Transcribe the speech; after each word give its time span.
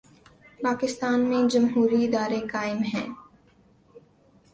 پاکستان 0.61 1.19
میں 1.21 1.41
جمہوری 1.49 2.03
ادارے 2.05 2.39
قائم 2.51 2.77
ہیں۔ 2.93 3.07